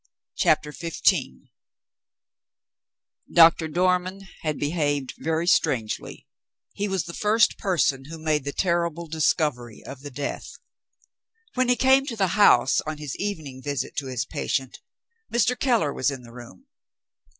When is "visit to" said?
13.61-14.07